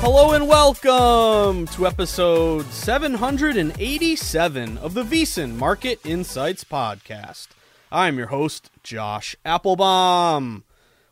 [0.00, 7.48] Hello and welcome to episode 787 of the VSiN Market Insights Podcast.
[7.90, 10.62] I'm your host, Josh Appelbaum.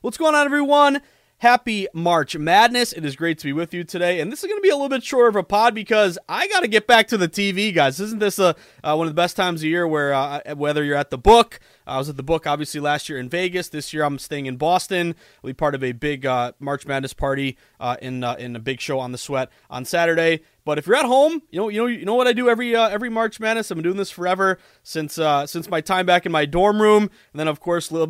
[0.00, 1.00] What's going on, everyone?
[1.44, 2.94] Happy March Madness.
[2.94, 4.18] It is great to be with you today.
[4.18, 6.48] And this is going to be a little bit shorter of a pod because I
[6.48, 8.00] got to get back to the TV, guys.
[8.00, 10.96] Isn't this a, uh, one of the best times of year where uh, whether you're
[10.96, 13.68] at the book, I was at the book obviously last year in Vegas.
[13.68, 15.14] This year I'm staying in Boston.
[15.42, 18.58] I'll be part of a big uh, March Madness party uh, in uh, in a
[18.58, 20.40] big show on the Sweat on Saturday.
[20.64, 22.74] But if you're at home, you know you know you know what I do every
[22.74, 23.70] uh, every March Madness.
[23.70, 27.02] I've been doing this forever since uh, since my time back in my dorm room,
[27.32, 28.06] and then of course uh,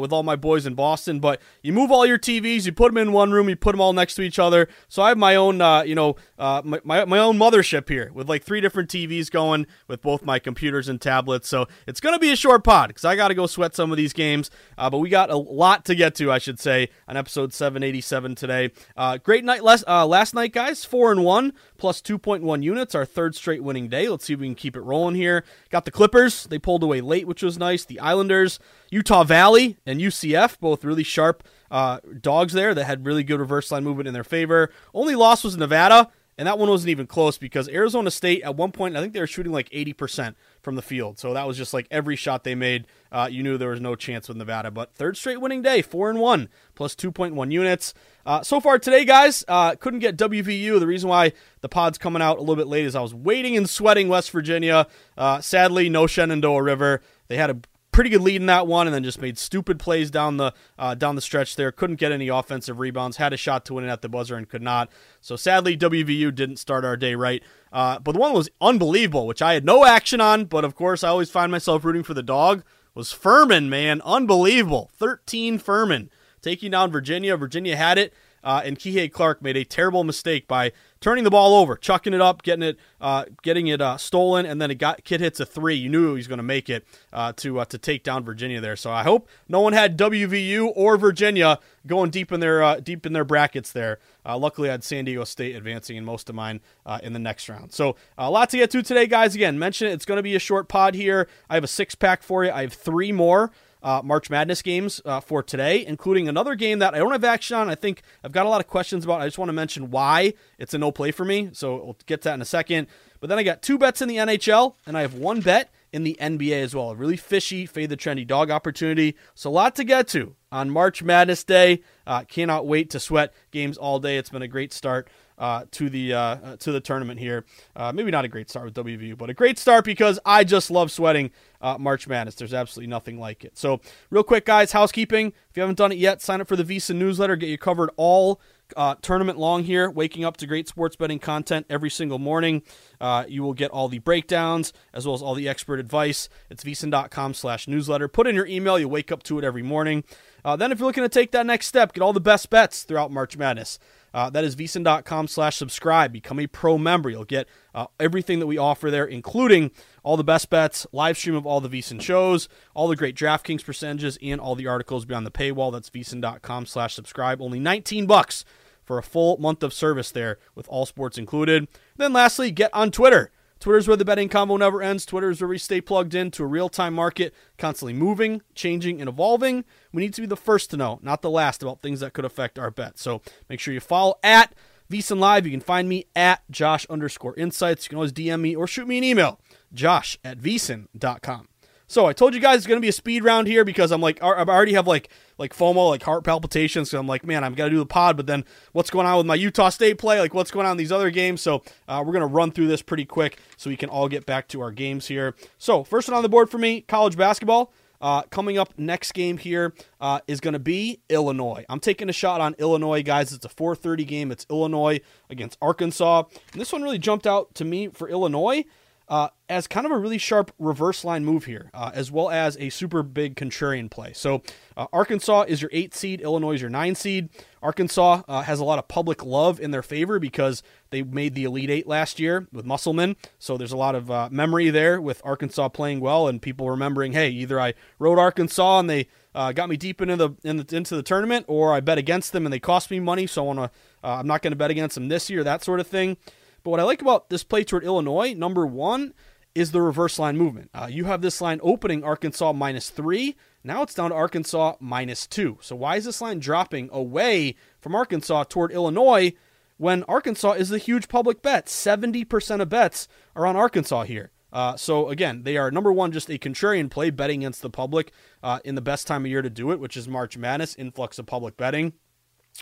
[0.00, 1.20] with all my boys in Boston.
[1.20, 3.80] But you move all your TVs, you put them in one room, you put them
[3.80, 4.68] all next to each other.
[4.88, 5.54] So I have my own
[5.86, 10.02] you know my, my my own mothership here with like three different TVs going with
[10.02, 11.48] both my computers and tablets.
[11.48, 13.96] So it's gonna be a short pod because I got to go sweat some of
[13.96, 14.50] these games.
[14.76, 18.34] Uh, but we got a lot to get to, I should say, on episode 787
[18.34, 18.70] today.
[18.96, 20.84] Uh, great night last, uh, last night, guys.
[20.84, 24.08] 4 and 1 plus 2.1 units, our third straight winning day.
[24.08, 25.44] Let's see if we can keep it rolling here.
[25.70, 26.44] Got the Clippers.
[26.44, 27.84] They pulled away late, which was nice.
[27.84, 28.58] The Islanders,
[28.90, 33.70] Utah Valley, and UCF, both really sharp uh, dogs there that had really good reverse
[33.70, 34.70] line movement in their favor.
[34.92, 36.10] Only loss was Nevada.
[36.36, 39.20] And that one wasn't even close because Arizona State, at one point, I think they
[39.20, 41.18] were shooting like 80% from the field.
[41.18, 43.94] So that was just like every shot they made, uh, you knew there was no
[43.94, 44.70] chance with Nevada.
[44.70, 47.94] But third straight winning day, 4 and 1, plus 2.1 units.
[48.26, 50.80] Uh, so far today, guys, uh, couldn't get WVU.
[50.80, 53.56] The reason why the pod's coming out a little bit late is I was waiting
[53.56, 54.88] and sweating West Virginia.
[55.16, 57.00] Uh, sadly, no Shenandoah River.
[57.28, 57.58] They had a
[57.94, 60.94] pretty good lead in that one, and then just made stupid plays down the uh,
[60.94, 61.70] down the stretch there.
[61.70, 63.16] Couldn't get any offensive rebounds.
[63.16, 64.90] Had a shot to win it at the buzzer and could not.
[65.20, 67.42] So sadly, WVU didn't start our day right.
[67.72, 70.46] Uh, but the one was unbelievable, which I had no action on.
[70.46, 72.64] But of course, I always find myself rooting for the dog.
[72.94, 74.90] Was Furman, man, unbelievable.
[74.98, 76.10] 13 Furman
[76.42, 77.36] taking down Virginia.
[77.36, 78.12] Virginia had it.
[78.44, 82.20] Uh, and Kihei Clark made a terrible mistake by turning the ball over, chucking it
[82.20, 85.46] up, getting it, uh, getting it uh, stolen, and then it got Kid hits a
[85.46, 85.74] three.
[85.74, 88.60] You knew he was going to make it uh, to uh, to take down Virginia
[88.60, 88.76] there.
[88.76, 93.06] So I hope no one had WVU or Virginia going deep in their uh, deep
[93.06, 93.98] in their brackets there.
[94.26, 96.60] luckily, I had San Diego State advancing in most of mine
[97.02, 97.72] in the next round.
[97.72, 99.34] So a lot to get to today, guys.
[99.34, 99.92] Again, mention it.
[99.92, 101.28] It's going to be a short pod here.
[101.48, 102.50] I have a six pack for you.
[102.50, 103.50] I have three more
[103.84, 107.56] uh, March Madness games uh, for today, including another game that I don't have action
[107.56, 107.68] on.
[107.68, 109.20] I think I've got a lot of questions about.
[109.20, 111.50] I just want to mention why it's a no play for me.
[111.52, 112.88] So we'll get to that in a second.
[113.20, 116.02] But then I got two bets in the NHL, and I have one bet in
[116.02, 116.90] the NBA as well.
[116.90, 119.16] A really fishy, fade the trendy dog opportunity.
[119.34, 121.82] So a lot to get to on March Madness Day.
[122.06, 124.16] Uh, cannot wait to sweat games all day.
[124.16, 125.08] It's been a great start
[125.38, 127.44] uh, to the uh, uh, to the tournament here.
[127.74, 130.70] Uh, maybe not a great start with WVU, but a great start because I just
[130.70, 132.34] love sweating uh, March Madness.
[132.34, 133.56] There's absolutely nothing like it.
[133.56, 135.28] So, real quick, guys, housekeeping.
[135.28, 137.36] If you haven't done it yet, sign up for the VSiN newsletter.
[137.36, 138.40] Get you covered all
[138.76, 142.62] uh, tournament long here, waking up to great sports betting content every single morning.
[143.00, 146.28] Uh, you will get all the breakdowns as well as all the expert advice.
[146.50, 148.08] It's vsin.com slash newsletter.
[148.08, 148.78] Put in your email.
[148.78, 150.04] You wake up to it every morning.
[150.44, 152.82] Uh, then if you're looking to take that next step, get all the best bets
[152.82, 153.78] throughout March Madness.
[154.14, 156.12] Uh, that is vsin.com slash subscribe.
[156.12, 157.10] Become a pro member.
[157.10, 159.72] You'll get uh, everything that we offer there, including
[160.04, 163.64] all the best bets, live stream of all the VSiN shows, all the great DraftKings
[163.64, 165.72] percentages, and all the articles beyond the paywall.
[165.72, 167.42] That's vsin.com slash subscribe.
[167.42, 168.44] Only 19 bucks
[168.84, 171.66] for a full month of service there with all sports included.
[171.96, 173.32] Then lastly, get on Twitter.
[173.64, 175.06] Twitter's where the betting combo never ends.
[175.06, 179.08] Twitter is where we stay plugged into a real time market, constantly moving, changing, and
[179.08, 179.64] evolving.
[179.90, 182.26] We need to be the first to know, not the last, about things that could
[182.26, 182.98] affect our bet.
[182.98, 184.54] So make sure you follow at
[184.90, 185.46] VSiN Live.
[185.46, 187.86] You can find me at Josh underscore insights.
[187.86, 189.40] You can always DM me or shoot me an email,
[189.72, 191.48] josh at vsin.com.
[191.94, 194.00] So I told you guys it's going to be a speed round here because I'm
[194.00, 196.90] like I already have like like FOMO, like heart palpitations.
[196.90, 198.16] So I'm like, man, I've got to do the pod.
[198.16, 200.18] But then what's going on with my Utah State play?
[200.18, 201.40] Like what's going on in these other games?
[201.40, 204.26] So uh, we're going to run through this pretty quick so we can all get
[204.26, 205.36] back to our games here.
[205.56, 207.72] So first one on the board for me, college basketball.
[208.00, 211.64] Uh, coming up next game here uh, is going to be Illinois.
[211.68, 213.32] I'm taking a shot on Illinois, guys.
[213.32, 214.32] It's a 4:30 game.
[214.32, 215.00] It's Illinois
[215.30, 218.64] against Arkansas, and this one really jumped out to me for Illinois
[219.08, 222.56] uh, as kind of a really sharp reverse line move here, uh, as well as
[222.58, 224.12] a super big contrarian play.
[224.14, 224.42] So,
[224.76, 227.28] uh, Arkansas is your eight seed, Illinois is your nine seed.
[227.62, 231.44] Arkansas uh, has a lot of public love in their favor because they made the
[231.44, 233.16] Elite Eight last year with Musselman.
[233.38, 237.12] So, there's a lot of uh, memory there with Arkansas playing well and people remembering,
[237.12, 240.76] hey, either I rode Arkansas and they uh, got me deep into the, in the,
[240.76, 243.46] into the tournament, or I bet against them and they cost me money, so I
[243.46, 243.70] want to.
[244.02, 246.18] I'm not going to bet against them this year, that sort of thing.
[246.64, 249.12] But what I like about this play toward Illinois, number one,
[249.54, 250.70] is the reverse line movement.
[250.74, 253.36] Uh, you have this line opening Arkansas minus three.
[253.62, 255.58] Now it's down to Arkansas minus two.
[255.60, 259.34] So why is this line dropping away from Arkansas toward Illinois
[259.76, 261.66] when Arkansas is a huge public bet?
[261.66, 264.32] 70% of bets are on Arkansas here.
[264.52, 268.12] Uh, so again, they are number one, just a contrarian play, betting against the public
[268.42, 271.18] uh, in the best time of year to do it, which is March Madness, influx
[271.18, 271.92] of public betting.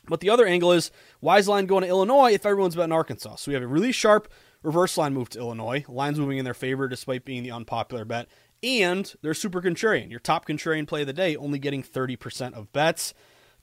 [0.08, 0.90] But the other angle is
[1.20, 3.36] why is line going to Illinois if everyone's betting Arkansas?
[3.36, 5.84] So we have a really sharp reverse line move to Illinois.
[5.88, 8.28] Lines moving in their favor despite being the unpopular bet.
[8.62, 10.10] And they're super contrarian.
[10.10, 13.12] Your top contrarian play of the day only getting 30% of bets.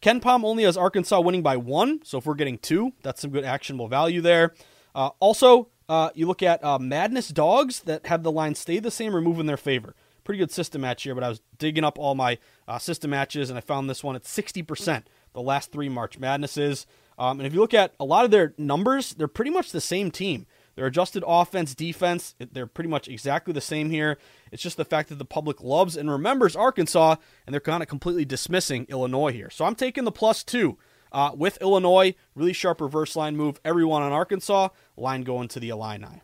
[0.01, 2.01] KenPom only has Arkansas winning by one.
[2.03, 4.53] So if we're getting two, that's some good actionable value there.
[4.95, 8.91] Uh, also, uh, you look at uh, Madness dogs that have the line stay the
[8.91, 9.95] same or move in their favor.
[10.23, 12.37] Pretty good system match here, but I was digging up all my
[12.67, 15.03] uh, system matches and I found this one at 60%
[15.39, 16.85] the last three March Madnesses.
[17.17, 19.81] Um, and if you look at a lot of their numbers, they're pretty much the
[19.81, 20.45] same team.
[20.75, 24.17] Their adjusted offense, defense, they're pretty much exactly the same here.
[24.51, 27.15] It's just the fact that the public loves and remembers Arkansas,
[27.45, 29.49] and they're kind of completely dismissing Illinois here.
[29.49, 30.77] So I'm taking the plus two
[31.11, 32.15] uh, with Illinois.
[32.35, 33.59] Really sharp reverse line move.
[33.65, 34.69] Everyone on Arkansas.
[34.95, 36.21] Line going to the Illini.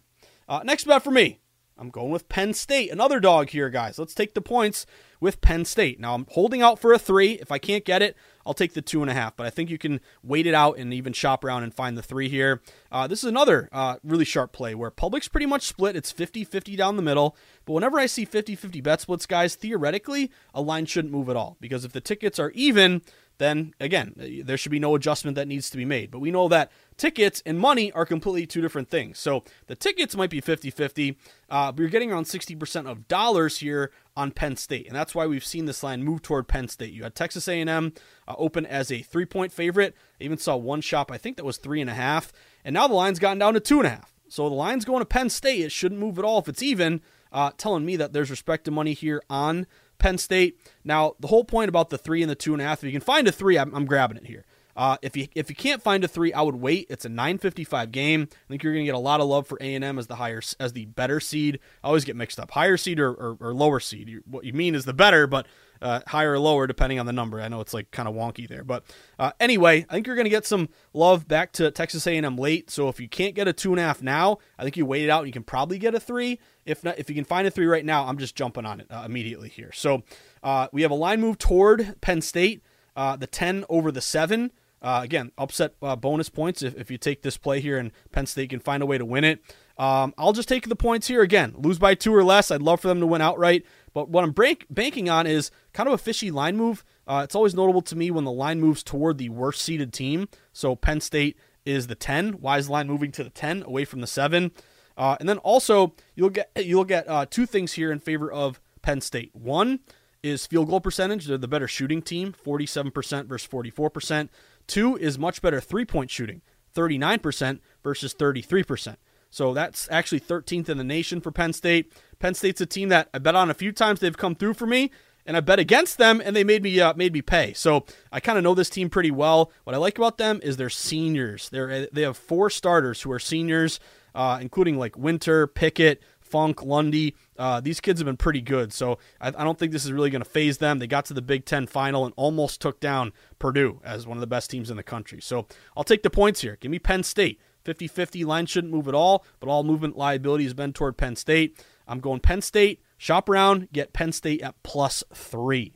[0.47, 1.39] Uh, next bet for me.
[1.77, 3.99] I'm going with Penn State, another dog here, guys.
[3.99, 4.85] Let's take the points
[5.19, 5.99] with Penn State.
[5.99, 7.33] Now, I'm holding out for a three.
[7.33, 8.15] If I can't get it,
[8.45, 9.35] I'll take the two and a half.
[9.35, 12.03] But I think you can wait it out and even shop around and find the
[12.03, 12.61] three here.
[12.91, 15.95] Uh, this is another uh, really sharp play where public's pretty much split.
[15.95, 17.35] It's 50 50 down the middle.
[17.65, 21.35] But whenever I see 50 50 bet splits, guys, theoretically, a line shouldn't move at
[21.35, 21.57] all.
[21.59, 23.01] Because if the tickets are even,
[23.37, 24.13] then again,
[24.45, 26.11] there should be no adjustment that needs to be made.
[26.11, 29.19] But we know that tickets and money are completely two different things.
[29.19, 31.17] So the tickets might be 50 50,
[31.49, 34.87] uh, but you're getting around 60% of dollars here on Penn State.
[34.87, 36.93] And that's why we've seen this line move toward Penn State.
[36.93, 37.93] You had Texas A&M
[38.27, 39.95] uh, open as a three point favorite.
[40.19, 42.31] I even saw one shop, I think that was three and a half.
[42.63, 44.13] And now the line's gotten down to two and a half.
[44.27, 45.61] So the line's going to Penn State.
[45.61, 48.71] It shouldn't move at all if it's even, uh, telling me that there's respect to
[48.71, 49.67] money here on
[50.05, 50.59] Penn State.
[50.83, 52.91] Now, the whole point about the three and the two and a half, if you
[52.91, 54.45] can find a three, I'm, I'm grabbing it here.
[54.75, 56.85] Uh, if you if you can't find a three, I would wait.
[56.91, 58.27] It's a 9:55 game.
[58.29, 60.43] I think you're going to get a lot of love for A&M as the higher
[60.59, 61.59] as the better seed.
[61.83, 64.09] I always get mixed up, higher seed or, or, or lower seed.
[64.09, 65.47] You, what you mean is the better, but
[65.81, 67.41] uh, higher or lower depending on the number.
[67.41, 68.83] I know it's like kind of wonky there, but
[69.19, 72.69] uh, anyway, I think you're going to get some love back to Texas A&M late.
[72.69, 75.03] So if you can't get a two and a half now, I think you wait
[75.03, 75.19] it out.
[75.19, 76.39] And you can probably get a three.
[76.65, 78.87] If not, if you can find a three right now, I'm just jumping on it
[78.89, 79.71] uh, immediately here.
[79.71, 80.03] So
[80.43, 82.63] uh, we have a line move toward Penn State,
[82.95, 84.51] uh, the 10 over the seven.
[84.81, 88.51] Uh, again, upset bonus points if, if you take this play here and Penn State
[88.51, 89.41] can find a way to win it.
[89.77, 91.53] Um, I'll just take the points here again.
[91.57, 92.51] Lose by two or less.
[92.51, 93.65] I'd love for them to win outright.
[93.95, 96.83] But what I'm break, banking on is kind of a fishy line move.
[97.07, 100.27] Uh, it's always notable to me when the line moves toward the worst seeded team.
[100.51, 102.33] So Penn State is the 10.
[102.33, 104.51] Why is the line moving to the 10 away from the 7?
[104.97, 108.59] Uh, and then also you'll get you'll get uh, two things here in favor of
[108.81, 109.33] Penn State.
[109.33, 109.79] One
[110.21, 111.25] is field goal percentage.
[111.27, 114.27] They're the better shooting team, 47% versus 44%.
[114.67, 116.41] Two is much better three point shooting,
[116.75, 118.97] 39% versus 33%.
[119.29, 121.91] So that's actually 13th in the nation for Penn State.
[122.19, 124.65] Penn State's a team that I bet on a few times they've come through for
[124.65, 124.91] me,
[125.25, 127.53] and I bet against them, and they made me uh, made me pay.
[127.53, 129.51] So I kind of know this team pretty well.
[129.63, 131.49] What I like about them is they're seniors.
[131.49, 133.79] They're they have four starters who are seniors,
[134.13, 137.15] uh, including like Wynter, Pickett, Funk, Lundy.
[137.37, 140.09] Uh, these kids have been pretty good, so I, I don't think this is really
[140.09, 140.79] going to phase them.
[140.79, 144.21] They got to the Big Ten final and almost took down Purdue as one of
[144.21, 145.21] the best teams in the country.
[145.21, 146.57] So I'll take the points here.
[146.59, 147.39] Give me Penn State.
[147.65, 151.15] 50 50 line shouldn't move at all, but all movement liability has been toward Penn
[151.15, 151.61] State.
[151.87, 152.81] I'm going Penn State.
[152.97, 155.73] Shop around, get Penn State at plus three.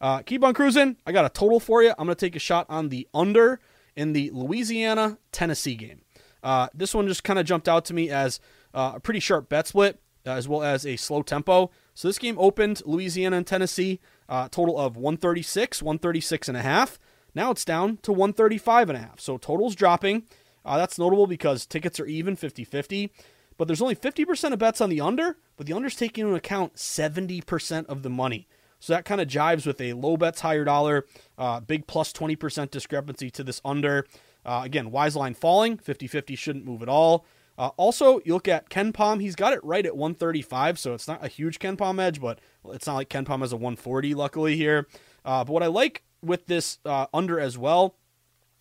[0.00, 0.96] Uh, keep on cruising.
[1.06, 1.90] I got a total for you.
[1.90, 3.58] I'm going to take a shot on the under
[3.96, 6.02] in the Louisiana Tennessee game.
[6.42, 8.38] Uh, this one just kind of jumped out to me as
[8.74, 11.70] uh, a pretty sharp bet split, uh, as well as a slow tempo.
[11.94, 16.98] So this game opened Louisiana and Tennessee, uh, total of 136, 136 and a half.
[17.34, 19.20] Now it's down to 135 and a half.
[19.20, 20.24] So total's dropping.
[20.64, 23.12] Uh, that's notable because tickets are even 50 50
[23.56, 26.74] but there's only 50% of bets on the under, but the under's taking into account
[26.74, 28.48] 70% of the money.
[28.80, 31.06] So that kind of jives with a low bets, higher dollar,
[31.38, 34.06] uh, big plus 20% discrepancy to this under.
[34.44, 37.24] Uh, again, wise line falling, 50 50 shouldn't move at all.
[37.56, 41.24] Uh, also, you look at KenPom, he's got it right at 135, so it's not
[41.24, 42.40] a huge KenPom edge, but
[42.70, 44.88] it's not like KenPom has a 140, luckily, here.
[45.24, 47.94] Uh, but what I like with this uh, under as well,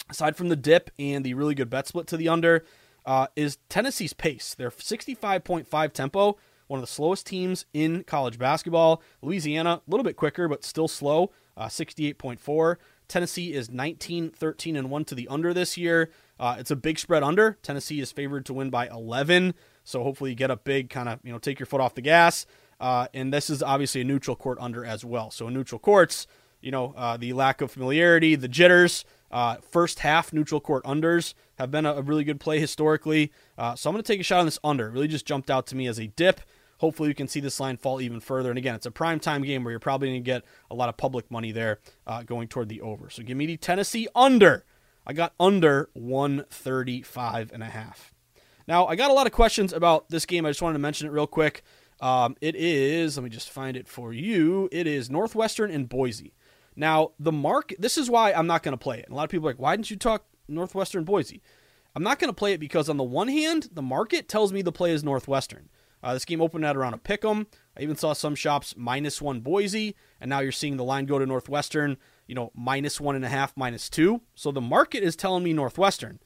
[0.09, 2.65] aside from the dip and the really good bet split to the under,
[3.05, 4.55] uh, is Tennessee's pace.
[4.55, 9.01] They're 65.5 tempo, one of the slowest teams in college basketball.
[9.21, 12.77] Louisiana, a little bit quicker, but still slow, uh, 68.4.
[13.07, 16.09] Tennessee is 19, 13, and 1 to the under this year.
[16.39, 17.57] Uh, it's a big spread under.
[17.61, 19.53] Tennessee is favored to win by 11.
[19.83, 22.01] So hopefully you get a big, kind of, you know, take your foot off the
[22.01, 22.45] gas.
[22.79, 25.31] Uh, and this is obviously a neutral court under as well.
[25.31, 26.27] So neutral courts,
[26.63, 31.33] you know, uh, the lack of familiarity, the jitters, uh, first half neutral court unders
[31.55, 33.31] have been a, a really good play historically.
[33.57, 34.87] Uh, so I'm going to take a shot on this under.
[34.87, 36.41] It really just jumped out to me as a dip.
[36.77, 38.49] Hopefully, we can see this line fall even further.
[38.49, 40.89] And again, it's a prime time game where you're probably going to get a lot
[40.89, 43.09] of public money there uh, going toward the over.
[43.09, 44.65] So give me the Tennessee under.
[45.05, 48.13] I got under 135 and a half.
[48.67, 50.45] Now, I got a lot of questions about this game.
[50.45, 51.63] I just wanted to mention it real quick.
[51.99, 54.69] Um, it is, let me just find it for you.
[54.71, 56.33] It is Northwestern and Boise.
[56.75, 59.09] Now, the market, this is why I'm not going to play it.
[59.09, 61.41] A lot of people are like, why didn't you talk Northwestern Boise?
[61.95, 64.61] I'm not going to play it because, on the one hand, the market tells me
[64.61, 65.69] the play is Northwestern.
[66.01, 67.47] Uh, this game opened at around a pick 'em.
[67.77, 71.17] I even saw some shops minus one Boise, and now you're seeing the line go
[71.17, 74.21] to Northwestern, you know, minus one and a half, minus two.
[74.35, 76.19] So the market is telling me Northwestern.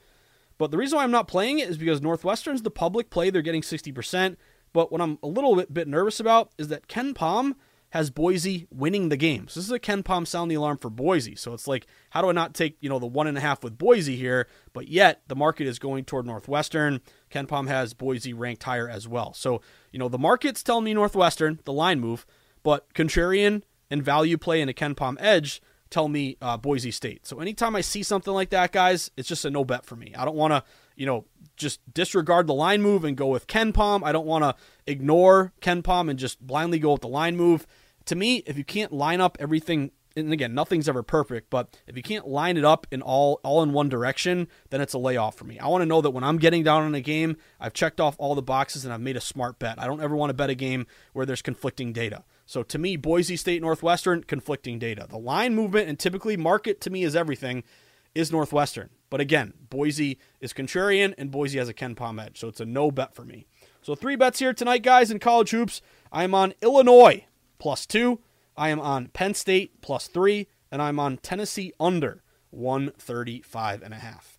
[0.58, 3.30] But the reason why I'm not playing it is because Northwestern's the public play.
[3.30, 4.38] They're getting 60%.
[4.74, 7.56] But what I'm a little bit, bit nervous about is that KenPom
[7.92, 9.48] has Boise winning the game.
[9.48, 11.36] So this is a KenPom sound the alarm for Boise.
[11.36, 13.64] So it's like, how do I not take, you know, the one and a half
[13.64, 14.48] with Boise here?
[14.74, 17.02] But yet the market is going toward Northwestern.
[17.32, 19.34] KenPom has Boise ranked higher as well.
[19.34, 22.26] So, you know, the market's telling me Northwestern, the line move,
[22.62, 27.26] but contrarian and value play in a KenPom edge tell me uh, Boise State.
[27.26, 30.14] So anytime I see something like that, guys, it's just a no bet for me.
[30.16, 30.64] I don't want to,
[30.96, 31.26] you know,
[31.58, 34.04] just disregard the line move and go with KenPom.
[34.04, 37.68] I don't want to ignore KenPom and just blindly go with the line move.
[38.06, 41.98] To me, if you can't line up everything, and again, nothing's ever perfect, but if
[41.98, 45.36] you can't line it up in all all in one direction, then it's a layoff
[45.36, 45.60] for me.
[45.60, 48.16] I want to know that when I'm getting down on a game, I've checked off
[48.18, 49.80] all the boxes and I've made a smart bet.
[49.80, 52.24] I don't ever want to bet a game where there's conflicting data.
[52.46, 55.06] So to me, Boise State Northwestern, conflicting data.
[55.10, 57.64] The line movement and typically market to me is everything
[58.16, 58.90] is Northwestern.
[59.10, 62.40] But again, Boise is contrarian and Boise has a KenPom edge.
[62.40, 63.48] So it's a no bet for me.
[63.82, 65.82] So three bets here tonight, guys, in college hoops.
[66.12, 67.26] I'm on Illinois
[67.60, 68.20] plus two.
[68.56, 70.48] I am on Penn State plus three.
[70.72, 74.38] And I'm on Tennessee under 135 and a half.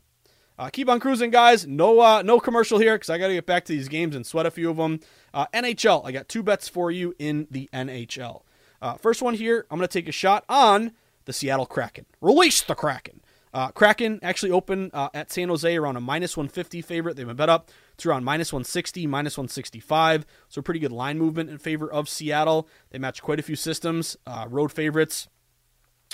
[0.58, 1.66] Uh, keep on cruising, guys.
[1.66, 4.26] No, uh, no commercial here because I got to get back to these games and
[4.26, 5.00] sweat a few of them.
[5.32, 8.42] Uh, NHL, I got two bets for you in the NHL.
[8.82, 10.92] Uh, first one here, I'm going to take a shot on
[11.26, 12.06] the Seattle Kraken.
[12.20, 13.20] Release the Kraken.
[13.52, 17.16] Uh, Kraken actually open uh, at San Jose around a minus 150 favorite.
[17.16, 20.26] They've been bet up to around minus 160, minus 165.
[20.48, 22.68] So pretty good line movement in favor of Seattle.
[22.90, 24.16] They match quite a few systems.
[24.26, 25.28] Uh, road favorites.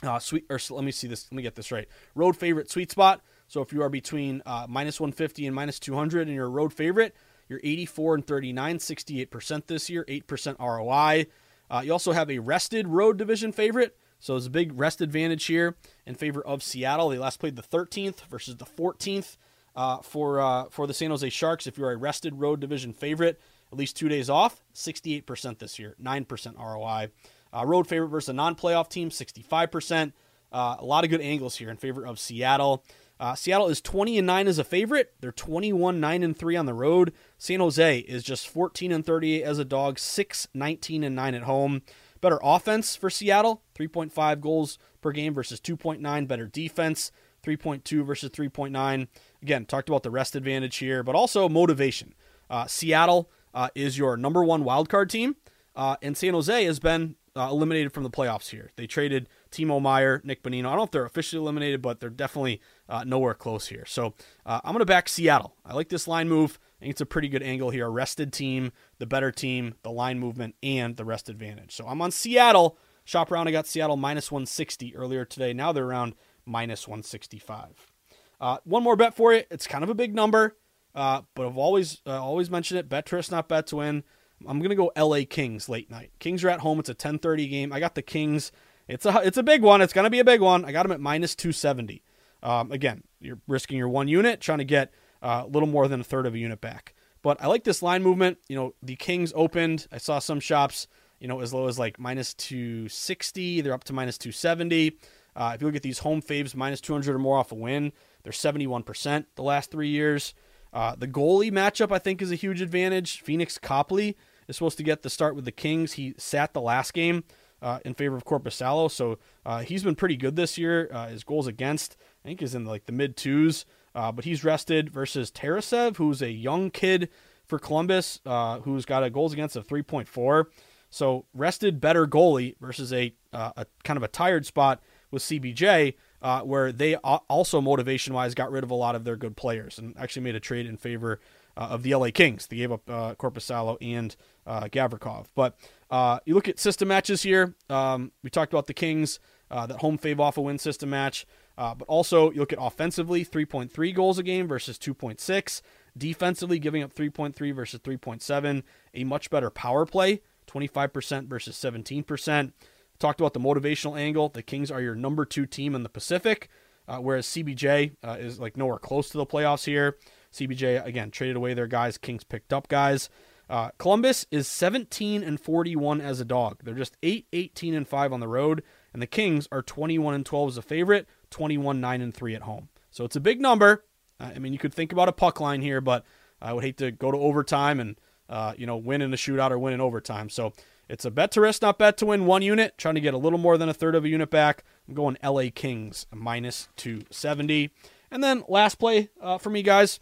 [0.02, 1.30] Uh, sweet, or let me see this.
[1.30, 1.88] Let me get this right.
[2.14, 3.22] Road favorite sweet spot.
[3.46, 6.72] So if you are between uh, minus 150 and minus 200 and you're a road
[6.72, 7.14] favorite,
[7.48, 11.26] you're 84 and 39, 68% this year, 8% ROI.
[11.70, 13.96] Uh, you also have a rested road division favorite.
[14.24, 15.76] So it's a big rest advantage here
[16.06, 17.10] in favor of Seattle.
[17.10, 19.36] They last played the 13th versus the 14th
[19.76, 21.66] uh, for uh, for the San Jose Sharks.
[21.66, 23.38] If you're a rested road division favorite,
[23.70, 27.10] at least two days off, 68% this year, 9% ROI.
[27.52, 30.14] Uh, road favorite versus a non-playoff team, 65%.
[30.50, 32.82] Uh, a lot of good angles here in favor of Seattle.
[33.20, 35.12] Uh, Seattle is 20 and 9 as a favorite.
[35.20, 37.12] They're 21 9 and 3 on the road.
[37.36, 41.42] San Jose is just 14 and 38 as a dog, 6 19 and 9 at
[41.42, 41.82] home.
[42.24, 46.26] Better offense for Seattle, 3.5 goals per game versus 2.9.
[46.26, 47.12] Better defense,
[47.44, 49.08] 3.2 versus 3.9.
[49.42, 52.14] Again, talked about the rest advantage here, but also motivation.
[52.48, 55.36] Uh, Seattle uh, is your number one wildcard team,
[55.76, 58.70] uh, and San Jose has been uh, eliminated from the playoffs here.
[58.76, 60.60] They traded Timo Meier, Nick Bonino.
[60.60, 63.84] I don't know if they're officially eliminated, but they're definitely uh, nowhere close here.
[63.86, 64.14] So
[64.46, 65.56] uh, I'm going to back Seattle.
[65.62, 66.58] I like this line move.
[66.84, 67.88] I think it's a pretty good angle here.
[67.88, 71.74] Rested team, the better team, the line movement, and the rest advantage.
[71.74, 72.76] So I'm on Seattle.
[73.04, 73.48] Shop around.
[73.48, 75.54] I got Seattle minus 160 earlier today.
[75.54, 76.14] Now they're around
[76.44, 77.90] minus 165.
[78.38, 79.44] Uh, one more bet for you.
[79.50, 80.58] It's kind of a big number,
[80.94, 82.90] uh, but I've always uh, always mentioned it.
[82.90, 84.04] Bet not bet to win.
[84.46, 85.24] I'm gonna go L.A.
[85.24, 86.10] Kings late night.
[86.18, 86.78] Kings are at home.
[86.80, 87.72] It's a 10:30 game.
[87.72, 88.52] I got the Kings.
[88.88, 89.80] It's a it's a big one.
[89.80, 90.66] It's gonna be a big one.
[90.66, 92.02] I got them at minus 270.
[92.42, 94.92] Um, again, you're risking your one unit, trying to get
[95.24, 96.94] a little more than a third of a unit back.
[97.22, 98.38] But I like this line movement.
[98.48, 99.86] You know, the Kings opened.
[99.90, 100.86] I saw some shops,
[101.18, 103.62] you know, as low as like minus 260.
[103.62, 104.98] They're up to minus 270.
[105.34, 107.92] Uh, if you look at these home faves, minus 200 or more off a win,
[108.22, 110.34] they're 71% the last three years.
[110.72, 113.24] Uh, the goalie matchup, I think, is a huge advantage.
[113.24, 114.16] Pheonix Copley
[114.48, 115.92] is supposed to get the start with the Kings.
[115.92, 117.24] He sat the last game
[117.62, 120.90] uh, in favor of Korpisalo, so uh, he's been pretty good this year.
[120.92, 123.64] Uh, his goals against, I think, is in like the mid twos,
[123.94, 127.08] uh, but he's rested versus Tarasov, who's a young kid
[127.44, 130.46] for Columbus, uh, who's got a goals against of 3.4.
[130.90, 135.94] So rested, better goalie versus a, a kind of a tired spot with CBJ.
[136.22, 139.78] Uh, where they also motivation wise got rid of a lot of their good players
[139.78, 141.20] and actually made a trade in favor
[141.56, 142.46] uh, of the LA Kings.
[142.46, 144.14] They gave up uh, Korpisalo and
[144.46, 145.26] uh, Gavrikov.
[145.34, 145.56] But
[145.90, 147.54] uh, you look at system matches here.
[147.68, 149.20] Um, we talked about the Kings,
[149.50, 151.26] uh, that home fave off a win system match.
[151.56, 155.62] Uh, but also, you look at offensively 3.3 goals a game versus 2.6.
[155.96, 158.62] Defensively, giving up 3.3 versus 3.7.
[158.94, 162.52] A much better power play, 25% versus 17%.
[162.98, 164.28] Talked about the motivational angle.
[164.28, 166.48] The Kings are your number two team in the Pacific,
[166.88, 169.96] uh, whereas CBJ uh, is like nowhere close to the playoffs here.
[170.32, 171.98] CBJ again traded away their guys.
[171.98, 173.08] Kings picked up guys.
[173.48, 176.60] Uh, Columbus is 17 and 41 as a dog.
[176.62, 180.24] They're just 8, 18 and 5 on the road, and the Kings are 21 and
[180.24, 182.68] 12 as a favorite, 21 9 and 3 at home.
[182.92, 183.84] So it's a big number.
[184.20, 186.04] Uh, I mean, you could think about a puck line here, but
[186.40, 187.96] I would hate to go to overtime and
[188.28, 190.30] uh, you know win in a shootout or win in overtime.
[190.30, 190.52] So
[190.88, 192.26] it's a bet to risk, not bet to win.
[192.26, 194.62] One unit, trying to get a little more than a third of a unit back.
[194.86, 197.70] I'm going LA Kings minus 270.
[198.12, 199.98] And then last play uh, for me, guys.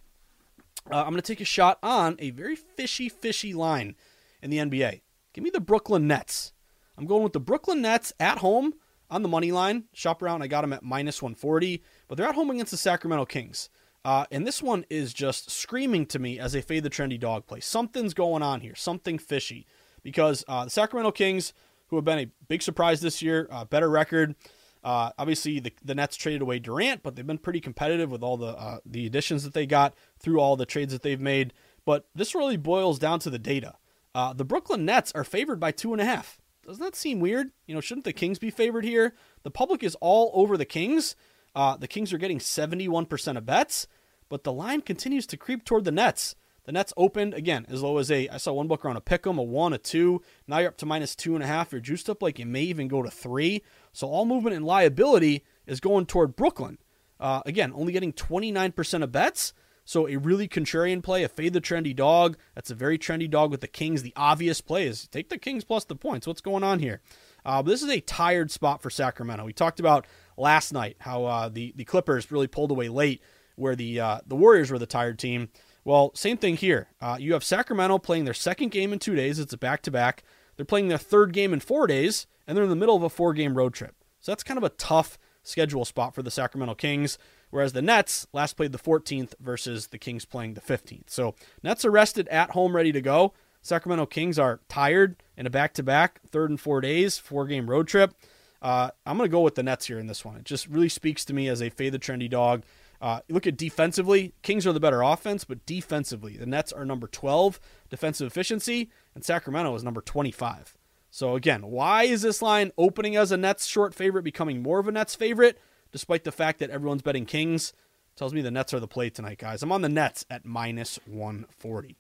[0.91, 3.95] Uh, I'm going to take a shot on a very fishy, fishy line
[4.43, 5.01] in the NBA.
[5.33, 6.53] Give me the Brooklyn Nets.
[6.99, 8.75] I'm going with the Brooklyn Nets at home
[9.13, 9.85] on the money line.
[9.93, 13.27] Shop around, I got them at minus 140, but they're at home against the Sacramento
[13.27, 13.69] Kings.
[14.05, 17.47] Uh, and this one is just screaming to me as a fade the trendy dog
[17.47, 17.61] play.
[17.61, 19.67] Something's going on here, something fishy,
[20.03, 21.53] because uh, the Sacramento Kings,
[21.89, 24.35] who have been a big surprise this year, uh, better record,
[24.83, 28.37] uh, obviously, the, the Nets traded away Durant, but they've been pretty competitive with all
[28.37, 31.53] the uh, the additions that they got through all the trades that they've made.
[31.85, 33.77] But this really boils down to the data.
[34.15, 36.41] Uh, the Brooklyn Nets are favored by two and a half.
[36.65, 37.51] Doesn't that seem weird?
[37.67, 39.15] You know, shouldn't the Kings be favored here?
[39.43, 41.17] The public is all over the Kings.
[41.55, 43.87] Uh, the Kings are getting 71% of bets,
[44.29, 46.35] but the line continues to creep toward the Nets.
[46.65, 48.29] The Nets opened again as low as a.
[48.29, 50.23] I saw one book around a pick 'em, a one, a two.
[50.47, 51.73] Now you're up to minus two and a half.
[51.73, 53.63] You're juiced up like you may even go to three.
[53.93, 56.79] So all movement and liability is going toward Brooklyn.
[57.19, 59.53] Uh, again, only getting 29% of bets.
[59.85, 62.37] So a really contrarian play, a fade the trendy dog.
[62.55, 64.03] That's a very trendy dog with the Kings.
[64.03, 66.27] The obvious play is take the Kings plus the points.
[66.27, 67.01] What's going on here?
[67.45, 69.45] Uh, this is a tired spot for Sacramento.
[69.45, 73.21] We talked about last night how uh, the the Clippers really pulled away late,
[73.57, 75.49] where the uh, the Warriors were the tired team.
[75.85, 76.89] Well, same thing here.
[77.01, 79.41] Uh, you have Sacramento playing their second game in two days.
[79.41, 80.23] It's a back to back.
[80.57, 83.11] They're playing their third game in four days, and they're in the middle of a
[83.11, 83.97] four game road trip.
[84.21, 87.19] So that's kind of a tough schedule spot for the Sacramento Kings.
[87.53, 91.11] Whereas the Nets last played the 14th versus the Kings playing the 15th.
[91.11, 93.35] So Nets are rested at home, ready to go.
[93.61, 97.69] Sacramento Kings are tired in a back to back, third and four days, four game
[97.69, 98.15] road trip.
[98.63, 100.37] Uh, I'm going to go with the Nets here in this one.
[100.37, 102.63] It just really speaks to me as a fade the trendy dog.
[103.03, 107.07] Uh, look at defensively, Kings are the better offense, but defensively, the Nets are number
[107.07, 107.61] 12
[107.91, 110.79] defensive efficiency, and Sacramento is number 25.
[111.11, 114.89] So again, why is this line opening as a Nets short favorite, becoming more of
[114.89, 115.59] a Nets favorite,
[115.93, 117.73] despite the fact that everyone's betting Kings?
[118.17, 119.63] Tells me the Nets are the play tonight, guys.
[119.63, 121.97] I'm on the Nets at minus 140.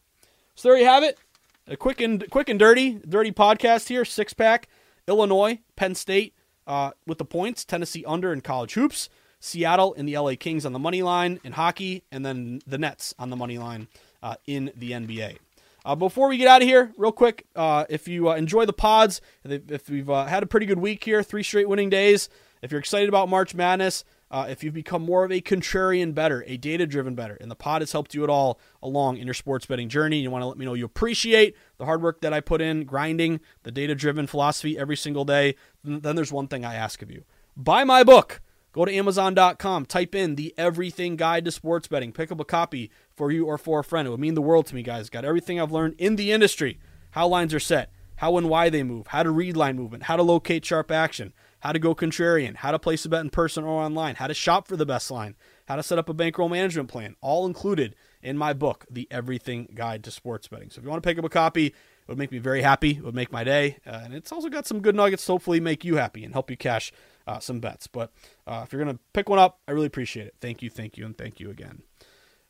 [0.54, 1.18] So there you have it.
[1.66, 4.04] A quick and quick and dirty, dirty podcast here.
[4.04, 4.68] Six pack.
[5.08, 6.34] Illinois, Penn State
[6.66, 7.64] uh, with the points.
[7.64, 9.08] Tennessee under in college hoops.
[9.40, 13.12] Seattle and the LA Kings on the money line in hockey, and then the Nets
[13.18, 13.88] on the money line
[14.22, 15.38] uh, in the NBA.
[15.84, 18.72] Uh, before we get out of here, real quick, uh, if you uh, enjoy the
[18.72, 22.28] pods, if we've uh, had a pretty good week here, three straight winning days,
[22.62, 26.42] if you're excited about March Madness, uh, if you've become more of a contrarian better,
[26.46, 29.34] a data driven better, and the pod has helped you at all along in your
[29.34, 32.32] sports betting journey, you want to let me know you appreciate the hard work that
[32.32, 36.64] I put in, grinding the data driven philosophy every single day, then there's one thing
[36.64, 37.24] I ask of you
[37.56, 38.40] buy my book.
[38.72, 42.90] Go to Amazon.com, type in the Everything Guide to Sports Betting, pick up a copy
[43.14, 44.08] for you or for a friend.
[44.08, 45.10] It would mean the world to me, guys.
[45.10, 48.82] Got everything I've learned in the industry how lines are set, how and why they
[48.82, 52.56] move, how to read line movement, how to locate sharp action, how to go contrarian,
[52.56, 55.12] how to place a bet in person or online, how to shop for the best
[55.12, 55.36] line,
[55.68, 59.68] how to set up a bankroll management plan, all included in my book, The Everything
[59.72, 60.70] Guide to Sports Betting.
[60.70, 61.74] So if you want to pick up a copy, it
[62.08, 62.96] would make me very happy.
[62.96, 63.76] It would make my day.
[63.86, 66.50] Uh, and it's also got some good nuggets to hopefully make you happy and help
[66.50, 66.92] you cash
[67.28, 67.86] uh, some bets.
[67.86, 68.10] But
[68.44, 70.34] uh, if you're going to pick one up, I really appreciate it.
[70.40, 71.82] Thank you, thank you, and thank you again.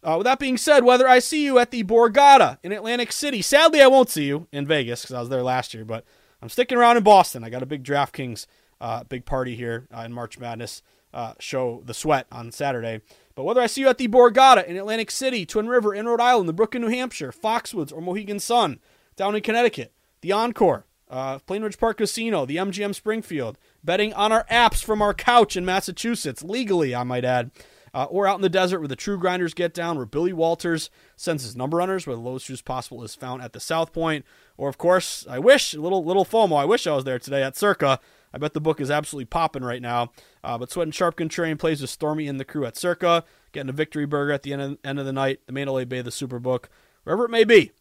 [0.03, 3.43] Uh, with that being said, whether I see you at the Borgata in Atlantic City,
[3.43, 6.07] sadly I won't see you in Vegas because I was there last year, but
[6.41, 7.45] I'm sticking around in Boston.
[7.45, 8.47] I got a big DraftKings
[8.83, 10.83] uh, big party here uh, in March Madness
[11.15, 13.01] uh, show, The Sweat, on Saturday.
[13.35, 16.21] But whether I see you at the Borgata in Atlantic City, Twin River in Rhode
[16.21, 18.81] Island, the Brook in New Hampshire, Foxwoods, or Mohegan Sun
[19.17, 24.45] down in Connecticut, the Encore, uh, Plainridge Park Casino, the MGM Springfield, betting on our
[24.51, 27.51] apps from our couch in Massachusetts, legally, I might add,
[27.95, 30.91] uh, or out in the desert where the true grinders get down, where Billy Walters
[31.15, 34.25] sends his number runners, where the lowest juice possible is found at the South Point,
[34.57, 37.43] or of course, I wish, a little little FOMO, I wish I was there today
[37.43, 38.01] at Circa.
[38.33, 40.13] I bet the book is absolutely popping right now.
[40.43, 43.69] Uh, but Sweat and Sharp Contrarian plays with Stormy and the crew at Circa, getting
[43.69, 46.11] a victory burger at the end of, end of the night, the Mandalay Bay, the
[46.11, 46.65] Superbook,
[47.05, 47.73] wherever it may be.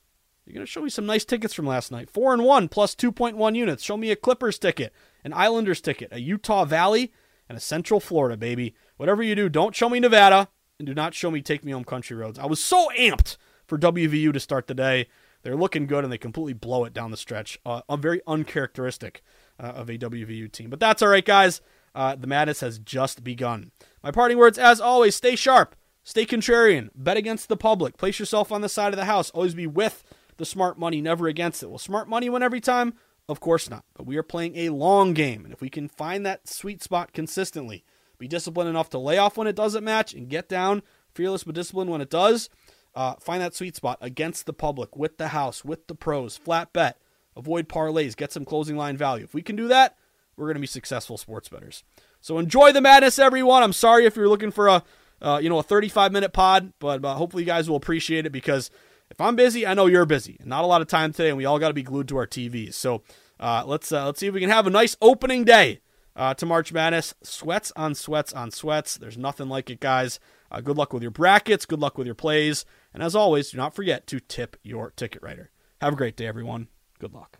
[0.46, 2.10] You're going to show me some nice tickets from last night.
[2.10, 3.84] 4 and 1 plus 2.1 units.
[3.84, 4.92] Show me a Clippers ticket,
[5.24, 7.14] an Islanders ticket, a Utah Valley,
[7.48, 8.74] and a Central Florida, baby.
[8.98, 11.84] Whatever you do, don't show me Nevada and do not show me Take Me Home
[11.84, 12.40] Country Roads.
[12.40, 13.38] I was so amped
[13.68, 15.08] for WVU to start the day.
[15.44, 17.60] They're looking good and they completely blow it down the stretch.
[17.66, 19.22] Uh, very uncharacteristic
[19.62, 20.70] uh, of a WVU team.
[20.70, 21.62] But that's all right, guys.
[21.94, 23.72] Uh, the madness has just begun.
[24.04, 28.52] My parting words, as always, stay sharp, stay contrarian, bet against the public, place yourself
[28.52, 30.04] on the side of the house, always be with
[30.38, 31.70] the smart money, never against it.
[31.70, 32.94] Will smart money win every time?
[33.28, 33.84] Of course not.
[33.94, 35.44] But we are playing a long game.
[35.44, 37.84] And if we can find that sweet spot consistently,
[38.18, 40.82] be disciplined enough to lay off when it doesn't match and get down,
[41.14, 42.50] fearless but disciplined when it does,
[42.96, 46.72] uh, find that sweet spot against the public, with the house, with the pros, flat
[46.74, 46.98] bet,
[47.36, 49.24] avoid parlays, get some closing line value.
[49.24, 49.98] If we can do that,
[50.36, 51.84] we're going to be successful sports bettors.
[52.20, 53.64] So enjoy the madness, everyone.
[53.64, 54.84] I'm sorry if you're looking for a
[55.22, 58.32] uh, you know a 35 minute pod, but uh, hopefully you guys will appreciate it
[58.32, 58.72] because
[59.10, 60.40] if I'm busy, I know you're busy.
[60.44, 62.26] Not a lot of time today, and we all got to be glued to our
[62.28, 62.74] TVs.
[62.74, 63.04] So
[63.40, 65.82] uh, let's uh, let's see if we can have a nice opening day
[66.16, 67.14] uh, to March Madness.
[67.22, 68.98] Sweats on sweats on sweats.
[68.98, 70.20] There's nothing like it, guys.
[70.52, 71.66] Uh, good luck with your brackets.
[71.66, 72.66] Good luck with your plays.
[72.94, 75.50] And as always, do not forget to tip your ticket writer.
[75.82, 76.68] Have a great day, everyone.
[77.02, 77.40] Good luck.